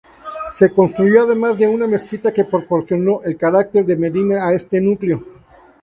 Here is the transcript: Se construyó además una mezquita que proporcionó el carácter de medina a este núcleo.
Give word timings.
Se 0.55 0.73
construyó 0.73 1.21
además 1.21 1.59
una 1.59 1.85
mezquita 1.85 2.33
que 2.33 2.43
proporcionó 2.45 3.21
el 3.23 3.37
carácter 3.37 3.85
de 3.85 3.97
medina 3.97 4.47
a 4.47 4.51
este 4.53 4.81
núcleo. 4.81 5.23